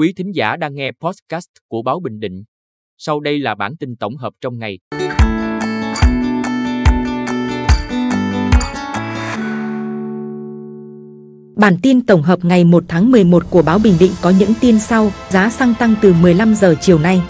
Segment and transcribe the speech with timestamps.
[0.00, 2.44] Quý thính giả đang nghe podcast của Báo Bình Định.
[2.98, 4.78] Sau đây là bản tin tổng hợp trong ngày.
[11.56, 14.78] Bản tin tổng hợp ngày 1 tháng 11 của báo Bình Định có những tin
[14.78, 17.22] sau, giá xăng tăng từ 15 giờ chiều nay.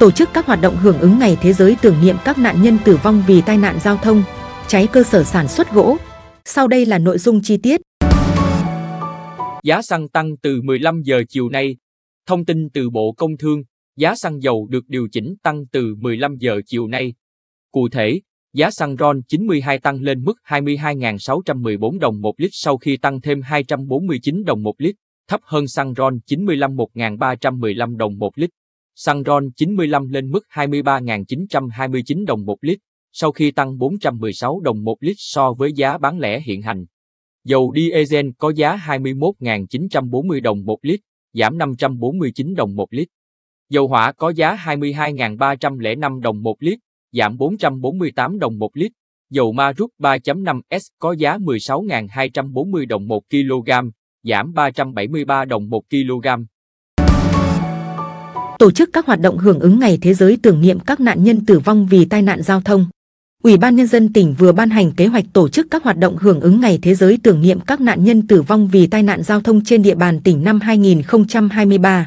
[0.00, 2.78] Tổ chức các hoạt động hưởng ứng Ngày Thế giới tưởng niệm các nạn nhân
[2.84, 4.22] tử vong vì tai nạn giao thông,
[4.68, 5.96] cháy cơ sở sản xuất gỗ.
[6.44, 7.80] Sau đây là nội dung chi tiết.
[9.62, 11.76] Giá xăng tăng từ 15 giờ chiều nay.
[12.26, 13.62] Thông tin từ Bộ Công Thương,
[13.96, 17.14] giá xăng dầu được điều chỉnh tăng từ 15 giờ chiều nay.
[17.70, 18.20] Cụ thể,
[18.52, 23.42] giá xăng RON 92 tăng lên mức 22.614 đồng một lít sau khi tăng thêm
[23.42, 24.94] 249 đồng một lít,
[25.28, 28.50] thấp hơn xăng RON 95 1.315 đồng một lít.
[28.94, 32.78] Xăng RON 95 lên mức 23.929 đồng một lít,
[33.12, 36.84] sau khi tăng 416 đồng một lít so với giá bán lẻ hiện hành.
[37.44, 41.00] Dầu diesel có giá 21.940 đồng một lít,
[41.32, 43.08] giảm 549 đồng một lít.
[43.68, 46.78] Dầu hỏa có giá 22.305 đồng một lít,
[47.12, 48.92] giảm 448 đồng một lít.
[49.30, 53.70] Dầu ma rút 3.5S có giá 16.240 đồng một kg,
[54.22, 56.28] giảm 373 đồng một kg.
[58.58, 61.46] Tổ chức các hoạt động hưởng ứng Ngày Thế giới tưởng niệm các nạn nhân
[61.46, 62.86] tử vong vì tai nạn giao thông.
[63.42, 66.16] Ủy ban Nhân dân tỉnh vừa ban hành kế hoạch tổ chức các hoạt động
[66.16, 69.22] hưởng ứng Ngày Thế giới tưởng niệm các nạn nhân tử vong vì tai nạn
[69.22, 72.06] giao thông trên địa bàn tỉnh năm 2023.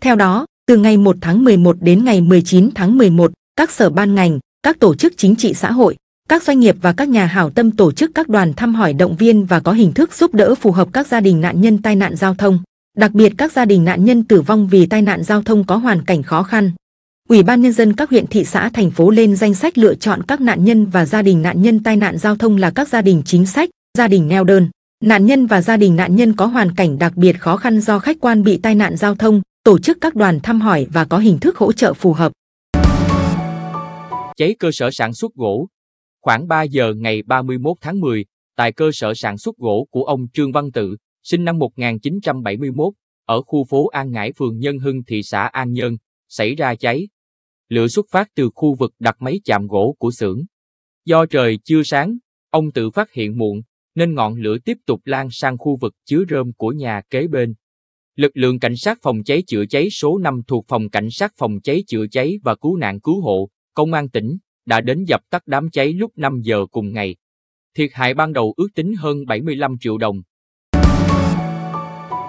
[0.00, 4.14] Theo đó, từ ngày 1 tháng 11 đến ngày 19 tháng 11, các sở ban
[4.14, 5.96] ngành, các tổ chức chính trị xã hội,
[6.28, 9.16] các doanh nghiệp và các nhà hảo tâm tổ chức các đoàn thăm hỏi động
[9.16, 11.96] viên và có hình thức giúp đỡ phù hợp các gia đình nạn nhân tai
[11.96, 12.58] nạn giao thông,
[12.98, 15.76] đặc biệt các gia đình nạn nhân tử vong vì tai nạn giao thông có
[15.76, 16.72] hoàn cảnh khó khăn.
[17.32, 20.22] Ủy ban Nhân dân các huyện thị xã thành phố lên danh sách lựa chọn
[20.28, 23.02] các nạn nhân và gia đình nạn nhân tai nạn giao thông là các gia
[23.02, 24.68] đình chính sách, gia đình neo đơn,
[25.04, 27.98] nạn nhân và gia đình nạn nhân có hoàn cảnh đặc biệt khó khăn do
[27.98, 31.18] khách quan bị tai nạn giao thông, tổ chức các đoàn thăm hỏi và có
[31.18, 32.32] hình thức hỗ trợ phù hợp.
[34.36, 35.68] Cháy cơ sở sản xuất gỗ.
[36.22, 38.24] Khoảng 3 giờ ngày 31 tháng 10,
[38.56, 42.92] tại cơ sở sản xuất gỗ của ông Trương Văn Tự, sinh năm 1971,
[43.26, 45.96] ở khu phố An Ngãi phường Nhân Hưng thị xã An Nhơn,
[46.28, 47.08] xảy ra cháy.
[47.72, 50.44] Lửa xuất phát từ khu vực đặt máy chạm gỗ của xưởng.
[51.04, 52.16] Do trời chưa sáng,
[52.50, 53.62] ông tự phát hiện muộn,
[53.94, 57.54] nên ngọn lửa tiếp tục lan sang khu vực chứa rơm của nhà kế bên.
[58.16, 61.60] Lực lượng cảnh sát phòng cháy chữa cháy số 5 thuộc phòng cảnh sát phòng
[61.64, 65.42] cháy chữa cháy và cứu nạn cứu hộ, công an tỉnh, đã đến dập tắt
[65.46, 67.16] đám cháy lúc 5 giờ cùng ngày.
[67.76, 70.22] Thiệt hại ban đầu ước tính hơn 75 triệu đồng.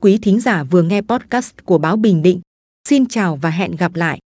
[0.00, 2.40] Quý thính giả vừa nghe podcast của báo Bình Định.
[2.88, 4.20] Xin chào và hẹn gặp lại.